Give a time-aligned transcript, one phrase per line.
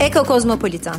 [0.00, 0.96] Eko Kozmopolitan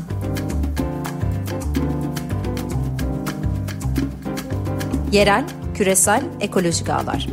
[5.11, 5.45] Yerel,
[5.75, 7.27] küresel, ekolojik ağlar.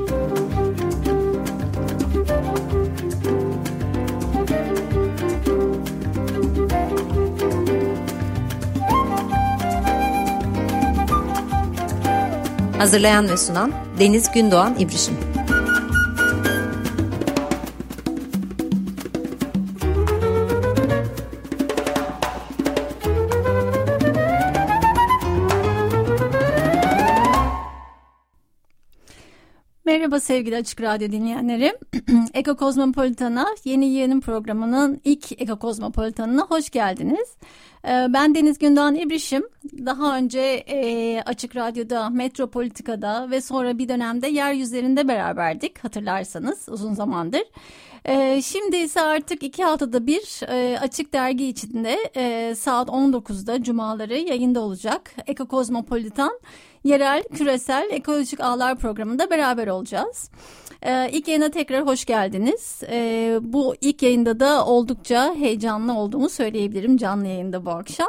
[12.78, 15.27] Hazırlayan ve sunan Deniz Gündoğan İbrişim.
[30.08, 31.76] Merhaba sevgili Açık Radyo dinleyenlerim.
[32.34, 37.36] Eko Kozmopolitan'a yeni yayın programının ilk Eko Kozmopolitan'ına hoş geldiniz.
[37.84, 39.42] Ee, ben Deniz Gündoğan İbrişim.
[39.86, 47.42] Daha önce e, Açık Radyo'da, Metropolitika'da ve sonra bir dönemde yeryüzlerinde beraberdik hatırlarsanız uzun zamandır.
[48.04, 54.18] Ee, şimdi ise artık iki haftada bir e, Açık Dergi içinde e, saat 19'da Cumaları
[54.18, 55.14] yayında olacak.
[55.26, 56.40] Eko Kozmopolitan
[56.84, 60.30] yerel, küresel, ekolojik ağlar programında beraber olacağız.
[60.82, 62.82] Ee, ilk yayına tekrar hoş geldiniz.
[62.90, 68.08] Ee, bu ilk yayında da oldukça heyecanlı olduğumu söyleyebilirim canlı yayında bu akşam.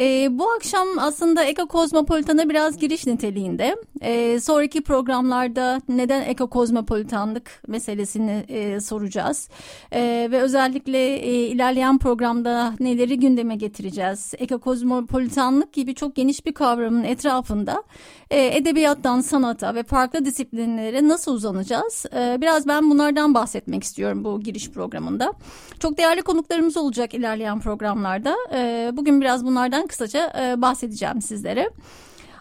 [0.00, 3.76] E, bu akşam aslında Eko Kozmopolitan'a biraz giriş niteliğinde.
[4.00, 9.48] E, sonraki programlarda neden Eko Kozmopolitanlık meselesini e, soracağız.
[9.92, 14.34] E, ve özellikle e, ilerleyen programda neleri gündeme getireceğiz.
[14.38, 17.82] Eko Kozmopolitanlık gibi çok geniş bir kavramın etrafında
[18.30, 22.06] e, edebiyattan sanata ve farklı disiplinlere nasıl uzanacağız?
[22.14, 25.32] E, biraz ben bunlardan bahsetmek istiyorum bu giriş programında.
[25.78, 28.36] Çok değerli konuklarımız olacak ilerleyen programlarda.
[28.54, 31.70] E, bugün biraz bunlardan kısaca e, bahsedeceğim sizlere.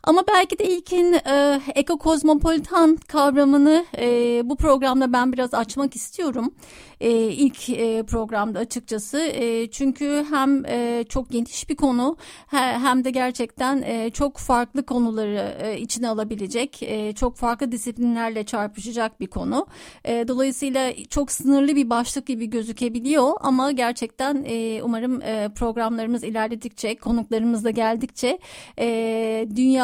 [0.03, 6.53] Ama belki de ilkin e, ekokozmopolitan kavramını e, bu programda ben biraz açmak istiyorum
[7.01, 9.19] e, ilk e, programda açıkçası.
[9.19, 12.17] E, çünkü hem e, çok geniş bir konu
[12.51, 19.19] hem de gerçekten e, çok farklı konuları e, içine alabilecek, e, çok farklı disiplinlerle çarpışacak
[19.19, 19.67] bir konu.
[20.05, 26.95] E, dolayısıyla çok sınırlı bir başlık gibi gözükebiliyor ama gerçekten e, umarım e, programlarımız ilerledikçe,
[26.95, 28.39] konuklarımız da geldikçe
[28.79, 28.87] e,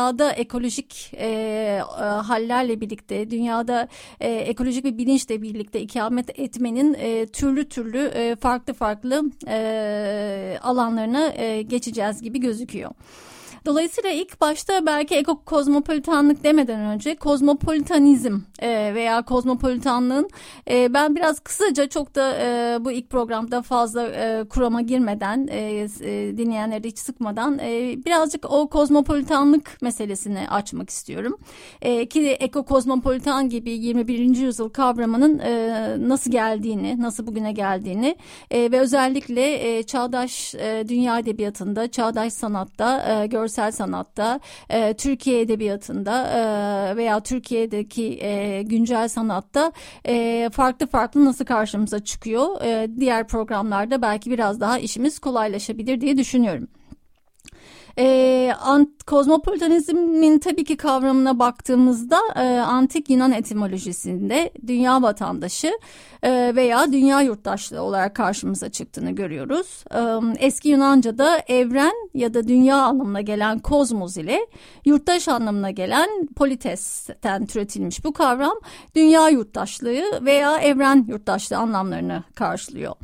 [0.05, 3.87] dünyada ekolojik e, e, hallerle birlikte, dünyada
[4.19, 11.33] e, ekolojik bir bilinçle birlikte ikamet etmenin e, türlü türlü e, farklı farklı e, alanlarına
[11.33, 12.91] e, geçeceğiz gibi gözüküyor.
[13.65, 20.29] Dolayısıyla ilk başta belki eko kozmopolitanlık demeden önce kozmopolitanizm e, veya kozmopolitanlığın
[20.69, 25.59] e, ben biraz kısaca çok da e, bu ilk programda fazla e, kurama girmeden e,
[26.01, 31.37] e, dinleyenleri hiç sıkmadan e, birazcık o kozmopolitanlık meselesini açmak istiyorum.
[31.81, 34.19] E, ki eko kozmopolitan gibi 21.
[34.35, 38.15] yüzyıl kavramının e, nasıl geldiğini, nasıl bugüne geldiğini
[38.51, 44.39] e, ve özellikle e, çağdaş e, dünya edebiyatında, çağdaş sanatta, e, görsel görsel sanatta,
[44.69, 49.71] e, Türkiye edebiyatında e, veya Türkiye'deki e, güncel sanatta
[50.05, 52.61] e, farklı farklı nasıl karşımıza çıkıyor.
[52.63, 56.67] E, diğer programlarda belki biraz daha işimiz kolaylaşabilir diye düşünüyorum.
[57.97, 65.71] E, ant, kozmopolitanizmin tabii ki kavramına baktığımızda e, antik Yunan etimolojisinde dünya vatandaşı
[66.23, 69.83] e, veya dünya yurttaşlığı olarak karşımıza çıktığını görüyoruz.
[69.91, 69.99] E,
[70.45, 74.47] eski Yunanca'da evren ya da dünya anlamına gelen kozmos ile
[74.85, 78.59] yurttaş anlamına gelen politesten türetilmiş bu kavram
[78.95, 82.95] dünya yurttaşlığı veya evren yurttaşlığı anlamlarını karşılıyor.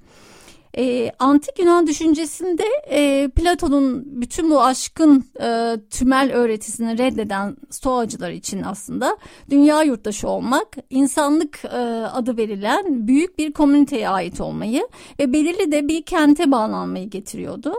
[0.78, 8.64] E, antik Yunan düşüncesinde e, Platon'un bütün bu aşkın e, tümel öğretisini reddeden Stoacılar için
[8.64, 9.18] aslında
[9.50, 11.78] dünya yurttaşı olmak, insanlık e,
[12.14, 14.88] adı verilen büyük bir komüniteye ait olmayı
[15.20, 17.74] ve belirli de bir kente bağlanmayı getiriyordu.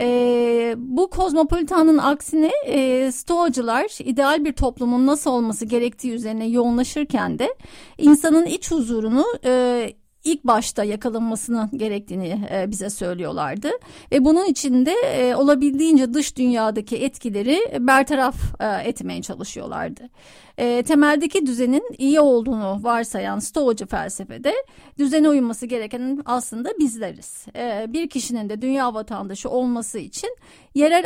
[0.00, 7.54] E, bu kozmopolitanın aksine e, Stoacılar ideal bir toplumun nasıl olması gerektiği üzerine yoğunlaşırken de
[7.98, 9.92] insanın iç huzurunu e,
[10.24, 13.70] ilk başta yakalanmasını gerektiğini e, bize söylüyorlardı.
[14.12, 20.10] Ve bunun için de e, olabildiğince dış dünyadaki etkileri bertaraf e, etmeye çalışıyorlardı
[20.58, 24.54] e, temeldeki düzenin iyi olduğunu varsayan Stoacı felsefede
[24.98, 27.46] düzene uyması gereken aslında bizleriz.
[27.56, 30.36] E, bir kişinin de dünya vatandaşı olması için
[30.74, 31.04] yerel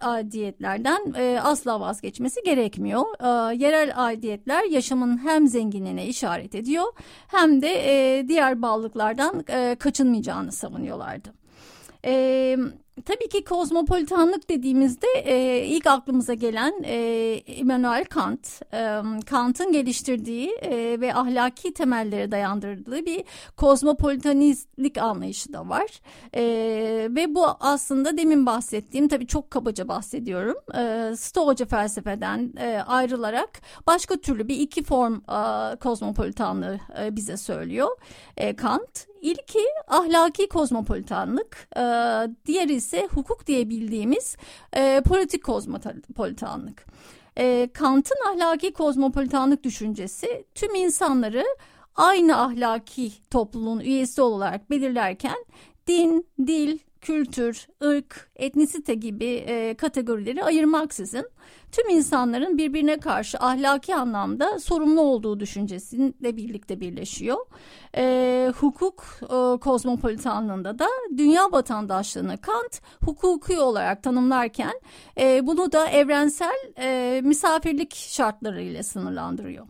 [0.00, 3.02] adiyetlerden e, asla vazgeçmesi gerekmiyor.
[3.20, 6.86] E, yerel adiyetler yaşamın hem zenginliğine işaret ediyor
[7.28, 11.28] hem de e, diğer bağlılıklardan e, kaçınmayacağını savunuyorlardı.
[12.02, 12.58] Evet.
[13.08, 21.00] Tabii ki kozmopolitanlık dediğimizde e, ilk aklımıza gelen e, Immanuel Kant, e, Kant'ın geliştirdiği e,
[21.00, 23.24] ve ahlaki temelleri dayandırdığı bir
[23.56, 26.00] kozmopolitanizlik anlayışı da var.
[26.34, 26.42] E,
[27.10, 34.16] ve bu aslında demin bahsettiğim, tabii çok kabaca bahsediyorum, e, Stoacı felsefeden e, ayrılarak başka
[34.16, 37.88] türlü bir iki form e, kozmopolitanlığı e, bize söylüyor
[38.36, 39.08] e, Kant.
[39.20, 41.82] İlki ahlaki kozmopolitanlık, e,
[42.46, 44.36] diğeri ise hukuk diye bildiğimiz
[44.76, 46.86] e, politik kozmopolitanlık.
[47.38, 51.44] E, Kant'ın ahlaki kozmopolitanlık düşüncesi tüm insanları
[51.96, 55.44] aynı ahlaki topluluğun üyesi olarak belirlerken
[55.86, 56.78] din, dil,
[57.08, 61.30] kültür, ırk, etnisite gibi e, kategorileri ayırmaksızın
[61.72, 67.38] tüm insanların birbirine karşı ahlaki anlamda sorumlu olduğu düşüncesiyle birlikte birleşiyor.
[67.96, 74.80] E, hukuk e, kozmopolitanlığında da dünya vatandaşlığını Kant hukuki olarak tanımlarken
[75.20, 79.66] e, bunu da evrensel e, misafirlik şartlarıyla sınırlandırıyor.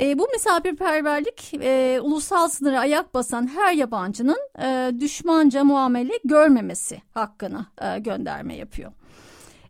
[0.00, 7.66] E, bu misafirperverlik e, ulusal sınıra ayak basan her yabancının e, düşmanca muamele görmemesi hakkını
[7.82, 8.92] e, gönderme yapıyor.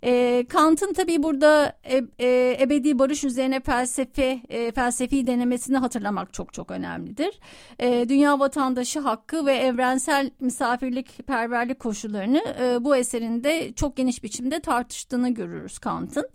[0.05, 6.53] E, Kant'ın tabii burada e, e, ebedi barış üzerine felsefe e, felsefi denemesini hatırlamak çok
[6.53, 7.41] çok önemlidir.
[7.79, 14.61] E, dünya vatandaşı hakkı ve evrensel misafirlik perverlik koşullarını e, bu eserinde çok geniş biçimde
[14.61, 16.29] tartıştığını görürüz Kant'ın.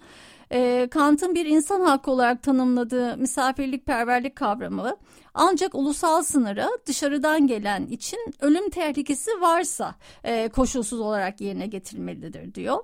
[0.53, 4.97] E, Kant'ın bir insan hakkı olarak tanımladığı misafirlik perverlik kavramı
[5.33, 12.77] ancak ulusal sınıra dışarıdan gelen için ölüm tehlikesi varsa e, koşulsuz olarak yerine getirilmelidir diyor.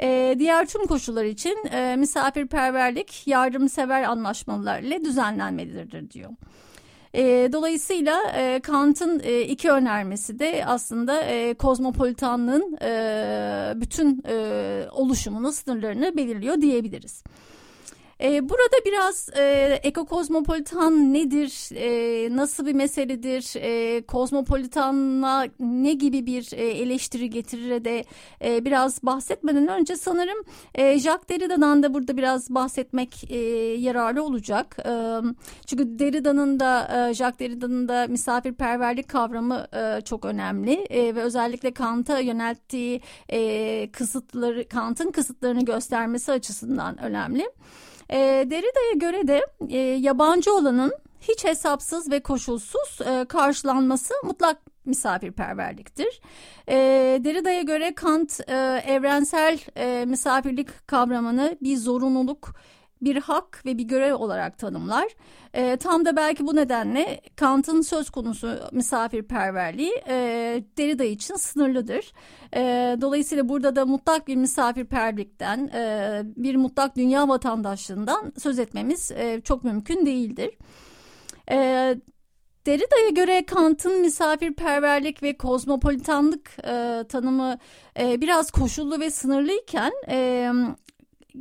[0.00, 6.30] E, diğer tüm koşullar için e, misafirperverlik yardımsever anlaşmalar ile düzenlenmelidir diyor.
[7.14, 15.52] E, dolayısıyla e, Kant'ın e, iki önermesi de aslında e, kozmopolitanlığın e, bütün e, oluşumunu,
[15.52, 17.22] sınırlarını belirliyor diyebiliriz.
[18.20, 26.52] E, burada biraz e, ekokozmopolitan nedir, e, nasıl bir meseledir, e, kozmopolitanla ne gibi bir
[26.52, 28.04] e, eleştiri getirir de
[28.44, 30.44] e, biraz bahsetmeden önce sanırım
[30.74, 33.38] e, Jacques Derrida'dan da burada biraz bahsetmek e,
[33.78, 34.76] yararlı olacak.
[34.86, 35.20] E,
[35.66, 41.70] çünkü Derrida'nın da e, Jacques Derrida'nın da misafirperverlik kavramı e, çok önemli e, ve özellikle
[41.70, 47.50] Kant'a yönelttiği e, kısıtları, Kant'ın kısıtlarını göstermesi açısından önemli.
[48.10, 48.16] E,
[48.50, 56.20] Derrida'ya göre de e, yabancı olanın hiç hesapsız ve koşulsuz e, karşılanması mutlak misafirperverliktir.
[56.68, 56.76] E,
[57.24, 58.54] Derrida'ya göre Kant e,
[58.86, 62.54] evrensel e, misafirlik kavramını bir zorunluluk,
[63.02, 65.08] bir hak ve bir görev olarak tanımlar.
[65.54, 70.14] E, tam da belki bu nedenle Kant'ın söz konusu misafirperverliği e,
[70.78, 72.12] Derrida için sınırlıdır.
[72.54, 79.40] E, dolayısıyla burada da mutlak bir misafirperverlikten, e, bir mutlak dünya vatandaşlığından söz etmemiz e,
[79.40, 80.50] çok mümkün değildir.
[81.50, 81.96] E,
[82.66, 87.58] Derrida'ya göre Kant'ın misafirperverlik ve kozmopolitanlık e, tanımı
[88.00, 90.50] e, biraz koşullu ve sınırlıyken e,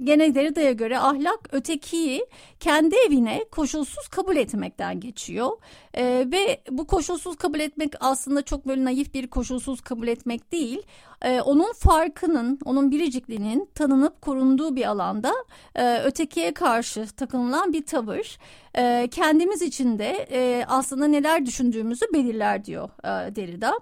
[0.04, 2.26] gene Derrida'ya göre ahlak ötekiyi
[2.60, 5.52] kendi evine koşulsuz kabul etmekten geçiyor.
[5.98, 10.82] E, ve bu koşulsuz kabul etmek aslında çok böyle naif bir koşulsuz kabul etmek değil.
[11.22, 15.34] E, onun farkının, onun biricikliğinin tanınıp korunduğu bir alanda
[15.76, 18.38] e, ötekiye karşı takınılan bir tavır.
[18.78, 23.74] E, kendimiz için de e, aslında neler düşündüğümüzü belirler diyor e, Derrida.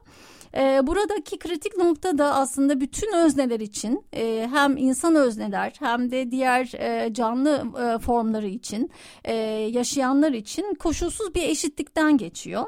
[0.57, 6.31] E, buradaki kritik nokta da aslında bütün özneler için e, hem insan özneler hem de
[6.31, 8.91] diğer e, canlı e, formları için
[9.23, 9.33] e,
[9.71, 12.65] yaşayanlar için koşulsuz bir eşitlikten geçiyor.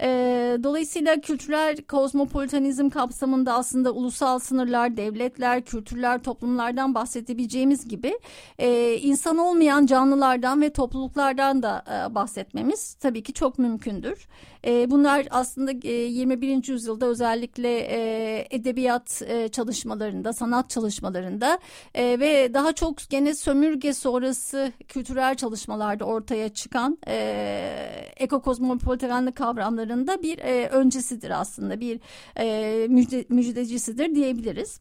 [0.00, 0.08] E,
[0.62, 8.18] dolayısıyla kültürel kozmopolitanizm kapsamında aslında ulusal sınırlar, devletler, kültürler, toplumlardan bahsedebileceğimiz gibi
[8.58, 14.28] e, insan olmayan canlılardan ve topluluklardan da e, bahsetmemiz tabii ki çok mümkündür.
[14.66, 16.68] E, bunlar aslında e, 21.
[16.68, 21.58] yüzyılda özellikle e, edebiyat e, çalışmalarında, sanat çalışmalarında
[21.94, 27.14] e, ve daha çok gene sömürge sonrası kültürel çalışmalarda ortaya çıkan e,
[28.16, 29.40] ekokozmopolitanlık
[29.84, 32.00] kavramlarında bir e, öncesidir aslında, bir
[32.38, 34.80] e, müjde, müjdecisidir diyebiliriz.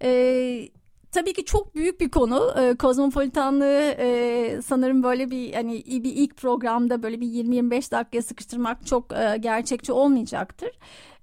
[0.00, 0.79] Evet.
[1.12, 2.54] Tabii ki çok büyük bir konu.
[2.60, 8.86] E, kozmopolitanlığı e, sanırım böyle bir hani bir ilk programda böyle bir 20-25 dakikaya sıkıştırmak
[8.86, 10.70] çok e, gerçekçi olmayacaktır.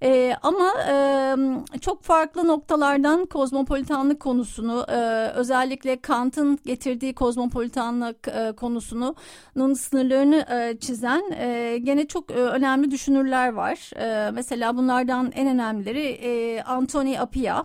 [0.02, 9.74] E, ama e, çok farklı noktalardan kozmopolitanlık konusunu e, özellikle Kant'ın getirdiği kozmopolitanlık e, konusunun
[9.74, 13.90] sınırlarını e, çizen e, gene çok e, önemli düşünürler var.
[13.96, 17.64] E, mesela bunlardan en önemlileri e, Antoni Apia.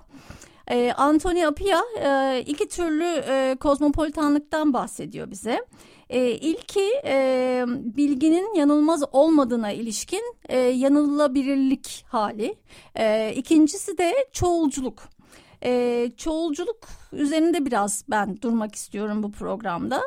[0.72, 5.65] E, Anthony Apia e, iki türlü e, kozmopolitanlıktan bahsediyor bize.
[6.10, 12.55] E, ilki e, bilginin yanılmaz olmadığına ilişkin e, yanılabilirlik hali.
[12.96, 15.03] E, ikincisi de çoğulculuk.
[15.63, 20.01] E, çoğulculuk üzerinde biraz ben durmak istiyorum bu programda.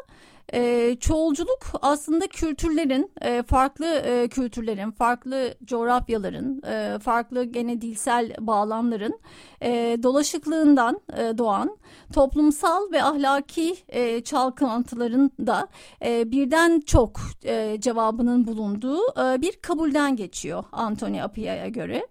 [0.54, 9.20] E, çoğulculuk aslında kültürlerin, e, farklı e, kültürlerin, farklı coğrafyaların, e, farklı gene dilsel bağlamların
[9.62, 11.76] e, dolaşıklığından e, doğan
[12.14, 15.68] toplumsal ve ahlaki e, çalkantıların da
[16.04, 22.06] e, birden çok e, cevabının bulunduğu e, bir kabulden geçiyor Anthony Apia'ya göre.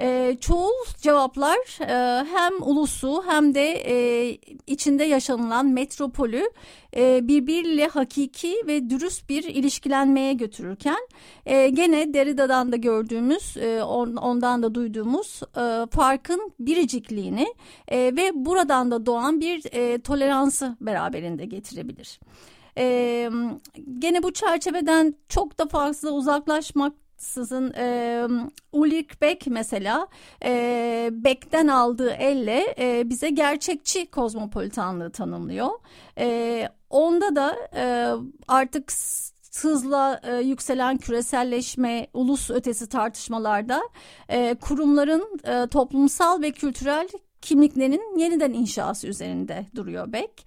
[0.00, 4.28] E, çoğul cevaplar e, hem ulusu hem de e,
[4.66, 6.50] içinde yaşanılan metropolü
[6.96, 11.08] e, birbiriyle hakiki ve dürüst bir ilişkilenmeye götürürken
[11.46, 17.54] e, gene Derrida'dan da gördüğümüz e, on, ondan da duyduğumuz e, farkın biricikliğini
[17.88, 22.20] e, ve buradan da doğan bir e, toleransı beraberinde getirebilir.
[22.78, 23.30] E,
[23.98, 28.26] gene bu çerçeveden çok da fazla uzaklaşmak sizin e,
[28.72, 30.08] Ulrich Beck mesela
[30.44, 35.70] e, Beck'ten aldığı elle e, bize gerçekçi kozmopolitanlığı tanımlıyor.
[36.18, 38.14] E, onda da e,
[38.48, 38.92] artık
[39.60, 43.82] hızla e, yükselen küreselleşme, ulus ötesi tartışmalarda
[44.28, 47.08] e, kurumların e, toplumsal ve kültürel
[47.42, 50.46] kimliklerin yeniden inşası üzerinde duruyor Beck.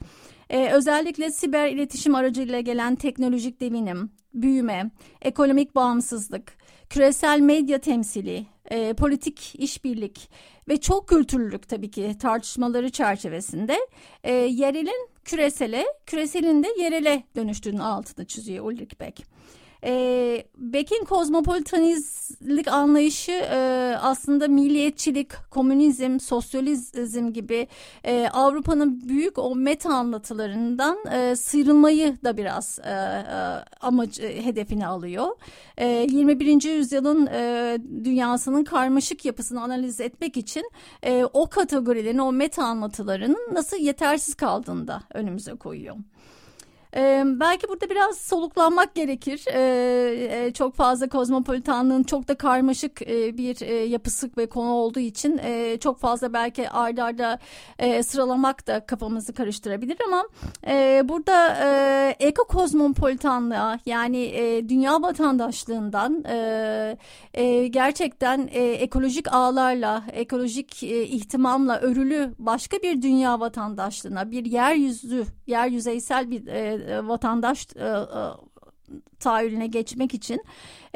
[0.49, 6.53] Ee, özellikle siber iletişim aracıyla gelen teknolojik devinim, büyüme, ekonomik bağımsızlık,
[6.89, 10.29] küresel medya temsili, e, politik işbirlik
[10.69, 13.77] ve çok kültürlülük tabii ki tartışmaları çerçevesinde
[14.23, 19.23] e, yerelin küresele, küreselin de yerele dönüştüğünün altını çiziyor Ulrich Beck.
[19.83, 23.57] E, Beck'in kozmopolitanizlik anlayışı e,
[24.01, 27.67] aslında milliyetçilik, komünizm, sosyalizm gibi
[28.03, 32.95] e, Avrupa'nın büyük o meta anlatılarından e, sıyrılmayı da biraz e, e,
[33.81, 35.27] amacı hedefine alıyor.
[35.77, 36.63] E, 21.
[36.63, 40.71] yüzyılın e, dünyasının karmaşık yapısını analiz etmek için
[41.03, 45.95] e, o kategorilerin, o meta anlatılarının nasıl yetersiz kaldığını da önümüze koyuyor.
[46.95, 49.45] Ee, belki burada biraz soluklanmak gerekir.
[49.53, 55.37] Ee, çok fazla kozmopolitanlığın çok da karmaşık e, bir e, yapısı ve konu olduğu için
[55.43, 57.39] e, çok fazla belki ardarda arda,
[57.79, 60.27] e, sıralamak da kafamızı karıştırabilir ama
[60.67, 66.97] e, burada e, eko kozmopolitanlığa yani e, dünya vatandaşlığından e,
[67.33, 75.25] e, gerçekten e, ekolojik ağlarla, ekolojik e, ihtimamla örülü başka bir dünya vatandaşlığına, bir yeryüzü,
[75.47, 77.95] yer yüzeysel bir e, e, vatandaş e, e,
[79.19, 80.43] tahayyülüne geçmek için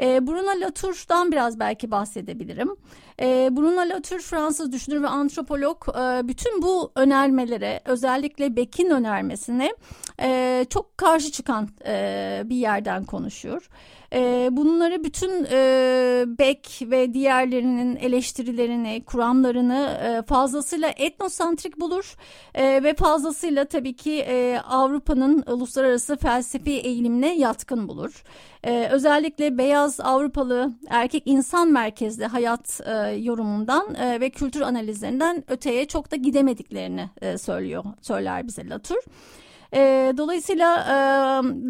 [0.00, 2.76] e, Bruno Latour'dan biraz belki bahsedebilirim.
[3.20, 9.74] E, Bruno Latour Fransız düşünür ve antropolog e, bütün bu önermelere özellikle Beck'in önermesine
[10.20, 13.68] e, çok karşı çıkan e, bir yerden konuşuyor.
[14.12, 22.16] E, bunları bütün e, Beck ve diğerlerinin eleştirilerini, kuramlarını e, fazlasıyla etnosantrik bulur
[22.54, 28.13] e, ve fazlasıyla tabii ki e, Avrupa'nın uluslararası felsefi eğilimine yatkın bulur.
[28.64, 35.84] Ee, özellikle beyaz Avrupalı erkek insan merkezli hayat e, yorumundan e, ve kültür analizlerinden öteye
[35.84, 38.98] çok da gidemediklerini e, söylüyor söyler bize Latour.
[39.74, 40.94] E, dolayısıyla e,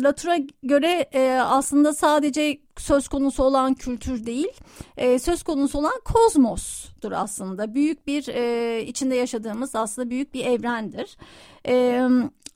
[0.02, 4.52] Latour'a göre e, aslında sadece söz konusu olan kültür değil,
[4.96, 7.74] e, söz konusu olan kozmostur aslında.
[7.74, 11.16] Büyük bir e, içinde yaşadığımız aslında büyük bir evrendir.
[11.68, 12.00] E,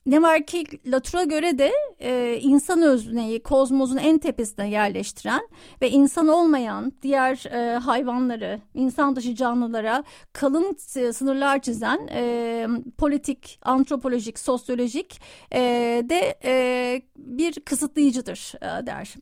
[0.09, 5.49] ne var ki Latour'a göre de e, insan özneyi kozmosun en tepesine yerleştiren
[5.83, 12.67] ve insan olmayan diğer e, hayvanları, insan dışı canlılara kalın e, sınırlar çizen e,
[12.99, 15.21] politik, antropolojik, sosyolojik
[15.53, 15.61] e,
[16.09, 19.15] de e, bir kısıtlayıcıdır e, der.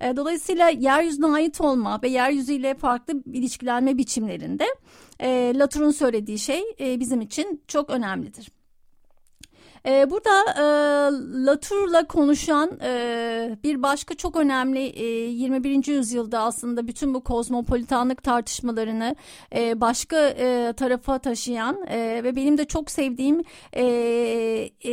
[0.00, 4.66] E, dolayısıyla yeryüzüne ait olma ve yeryüzüyle farklı ilişkilenme biçimlerinde
[5.20, 8.57] e, Latour'un söylediği şey e, bizim için çok önemlidir.
[9.86, 10.64] E, burada e,
[11.44, 15.86] Latour'la konuşan e, bir başka çok önemli e, 21.
[15.86, 19.16] yüzyılda aslında bütün bu kozmopolitanlık tartışmalarını
[19.54, 23.42] e, başka e, tarafa taşıyan e, ve benim de çok sevdiğim
[23.72, 23.84] e,
[24.84, 24.92] e,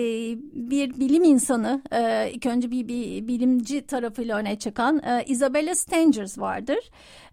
[0.54, 6.40] bir bilim insanı e, ilk önce bir, bir bilimci tarafıyla öne çıkan e, Isabella Stengers
[6.40, 6.80] vardır.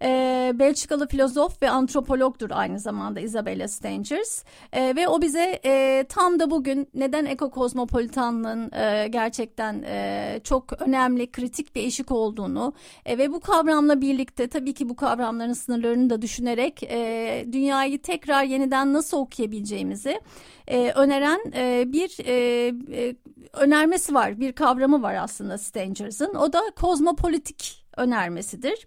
[0.03, 6.41] E, Belçikalı filozof ve antropologdur aynı zamanda Isabella Stengers e, ve o bize e, tam
[6.41, 12.73] da bugün neden ekokozmopolitanlığın e, gerçekten e, çok önemli kritik bir eşik olduğunu
[13.07, 18.45] e, ve bu kavramla birlikte tabii ki bu kavramların sınırlarını da düşünerek e, dünyayı tekrar
[18.45, 20.21] yeniden nasıl okuyabileceğimizi
[20.69, 23.17] e, öneren e, bir e, e,
[23.53, 26.35] önermesi var bir kavramı var aslında Stangers'ın.
[26.35, 28.87] O da kozmopolitik önermesidir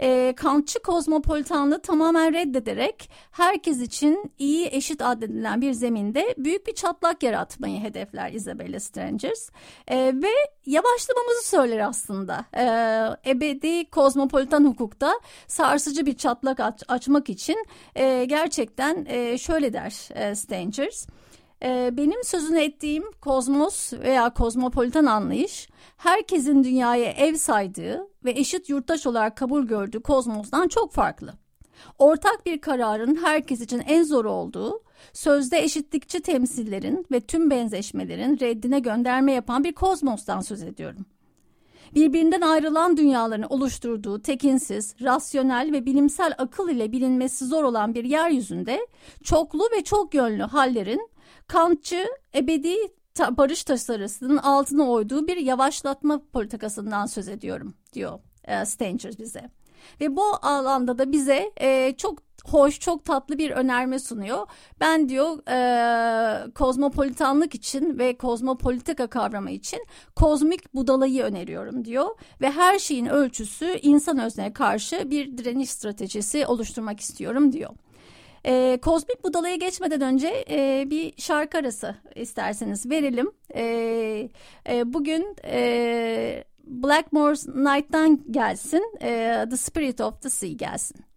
[0.00, 7.22] e, Kantçı kozmopolitanlığı tamamen reddederek herkes için iyi eşit addedilen bir zeminde büyük bir çatlak
[7.22, 9.50] yaratmayı hedefler Isabella Strangers
[9.88, 10.32] e, ve
[10.66, 12.44] yavaşlamamızı söyler aslında.
[12.56, 20.08] E, ebedi kozmopolitan hukukta sarsıcı bir çatlak aç, açmak için e, gerçekten e, şöyle der
[20.14, 21.06] e, Strangers.
[21.62, 29.06] E, benim sözünü ettiğim kozmos veya kozmopolitan anlayış herkesin dünyaya ev saydığı ve eşit yurttaş
[29.06, 31.32] olarak kabul gördüğü kozmosdan çok farklı.
[31.98, 38.80] Ortak bir kararın herkes için en zor olduğu, sözde eşitlikçi temsillerin ve tüm benzeşmelerin reddine
[38.80, 41.06] gönderme yapan bir kozmostan söz ediyorum.
[41.94, 48.86] Birbirinden ayrılan dünyaların oluşturduğu tekinsiz, rasyonel ve bilimsel akıl ile bilinmesi zor olan bir yeryüzünde
[49.22, 51.10] çoklu ve çok yönlü hallerin
[51.48, 52.76] Kantçı ebedi
[53.30, 59.50] barış tasarısının altına oyduğu bir yavaşlatma politikasından söz ediyorum diyor e, Stanger bize.
[60.00, 64.46] Ve bu alanda da bize e, çok hoş, çok tatlı bir önerme sunuyor.
[64.80, 69.86] Ben diyor e, kozmopolitanlık için ve kozmopolitika kavramı için
[70.16, 72.06] kozmik budalayı öneriyorum diyor.
[72.40, 77.70] Ve her şeyin ölçüsü insan özne karşı bir direniş stratejisi oluşturmak istiyorum diyor.
[78.46, 83.30] E, Kozmik Budala'ya geçmeden önce e, bir şarkı arası isterseniz verelim.
[83.54, 83.62] E,
[84.68, 91.08] e, bugün e, Blackmore's Night'tan gelsin, e, The Spirit of the Sea gelsin.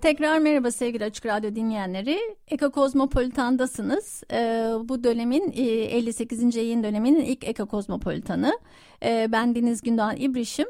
[0.00, 2.18] Tekrar merhaba sevgili Açık Radyo dinleyenleri.
[2.48, 4.22] Eko Kozmopolitan'dasınız.
[4.32, 6.56] Ee, bu dönemin e, 58.
[6.56, 8.58] yayın döneminin ilk Eko Kozmopolitan'ı.
[9.04, 10.66] Ee, ben Deniz Gündoğan İbrişim.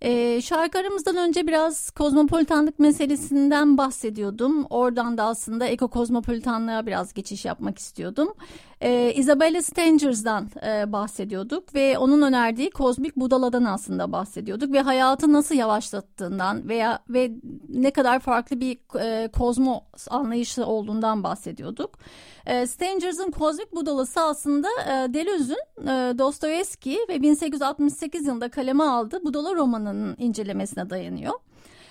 [0.00, 4.64] E, şarkı aramızdan önce biraz kozmopolitanlık meselesinden bahsediyordum.
[4.70, 8.34] Oradan da aslında ekokozmopolitanlığa biraz geçiş yapmak istiyordum.
[8.80, 15.54] E, Isabella Stangers'dan e, bahsediyorduk ve onun önerdiği kozmik budaladan aslında bahsediyorduk ve hayatı nasıl
[15.54, 17.30] yavaşlattığından veya ve
[17.68, 21.98] ne kadar farklı bir e, kozmo anlayışı olduğundan bahsediyorduk.
[22.46, 29.54] E, Stangers'ın kozmik budalası aslında e, Deleuze'ün e, Dostoyevski ve 1868 yılında kaleme aldığı Budala
[29.54, 31.34] romanının incelemesine dayanıyor.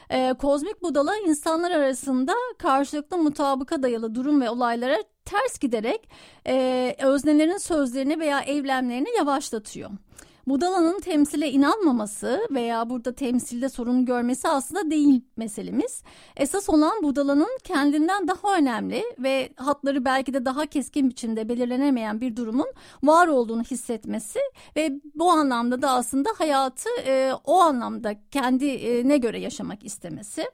[0.09, 4.97] E, kozmik budala insanlar arasında karşılıklı mutabıka dayalı durum ve olaylara
[5.27, 6.09] ters giderek
[6.47, 9.89] e, öznelerin sözlerini veya evlemlerini yavaşlatıyor.
[10.47, 16.03] Budala'nın temsile inanmaması veya burada temsilde sorun görmesi aslında değil meselemiz.
[16.37, 22.35] Esas olan Budala'nın kendinden daha önemli ve hatları belki de daha keskin biçimde belirlenemeyen bir
[22.35, 22.67] durumun
[23.03, 24.39] var olduğunu hissetmesi
[24.75, 30.45] ve bu anlamda da aslında hayatı e, o anlamda kendine göre yaşamak istemesi.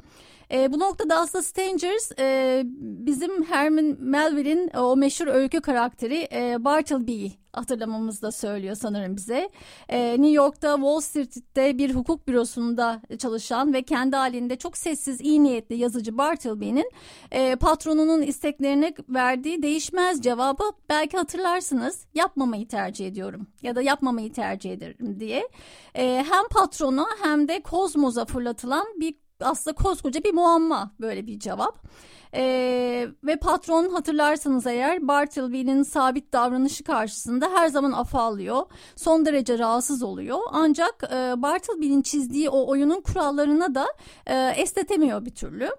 [0.53, 6.63] E, bu noktada aslında Stangers e, bizim Herman Melville'in e, o meşhur öykü karakteri e,
[6.63, 9.49] Bartleby'yi hatırlamamızda söylüyor sanırım bize.
[9.89, 15.43] E, New York'ta Wall Street'te bir hukuk bürosunda çalışan ve kendi halinde çok sessiz iyi
[15.43, 16.91] niyetli yazıcı Bartleby'nin
[17.31, 24.71] e, patronunun isteklerine verdiği değişmez cevabı belki hatırlarsınız yapmamayı tercih ediyorum ya da yapmamayı tercih
[24.71, 25.49] ederim diye.
[25.95, 31.83] E, hem patrona hem de kozmoza fırlatılan bir aslında koskoca bir muamma böyle bir cevap.
[32.35, 38.63] Ee, ve patron hatırlarsanız eğer Bartleby'nin sabit davranışı karşısında her zaman afallıyor.
[38.95, 40.39] Son derece rahatsız oluyor.
[40.51, 43.85] Ancak e, Bartleby'nin çizdiği o oyunun kurallarına da
[44.27, 45.69] e, estetemiyor bir türlü.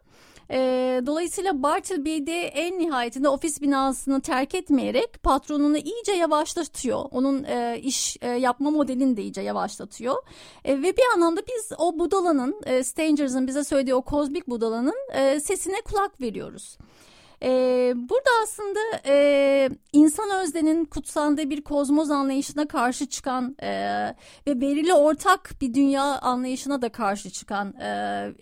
[0.50, 0.58] E,
[1.06, 7.04] dolayısıyla Bartleby'de en nihayetinde ofis binasını terk etmeyerek patronunu iyice yavaşlatıyor.
[7.10, 10.16] Onun e, iş e, yapma modelini de iyice yavaşlatıyor.
[10.64, 15.40] E, ve bir anlamda biz o budalanın, e, Stangers'ın bize söylediği o kozmik budalanın e,
[15.40, 16.78] sesine kulak veriyoruz.
[17.44, 23.70] Ee, burada aslında e, insan özdenin kutsandığı bir kozmoz anlayışına karşı çıkan e,
[24.46, 27.88] ve belirli ortak bir dünya anlayışına da karşı çıkan e,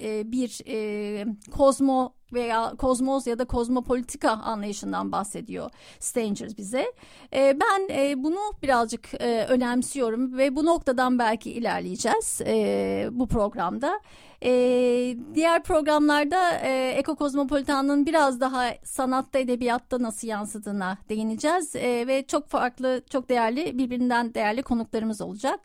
[0.01, 6.93] e, bir e, kozmo veya kozmoz ya da kozmopolitika anlayışından bahsediyor Stanger bize.
[7.35, 14.01] E, ben e, bunu birazcık e, önemsiyorum ve bu noktadan belki ilerleyeceğiz e, bu programda.
[14.45, 21.77] Ee, diğer programlarda e, Eko Kozmopolitan'ın biraz daha sanatta, edebiyatta nasıl yansıdığına değineceğiz.
[21.77, 25.61] E, ve çok farklı, çok değerli, birbirinden değerli konuklarımız olacak.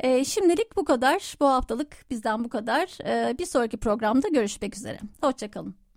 [0.00, 1.36] E, şimdilik bu kadar.
[1.40, 3.04] Bu haftalık bizden bu kadar.
[3.06, 4.98] E, bir sonraki programda görüşmek üzere.
[5.20, 5.87] Hoşçakalın.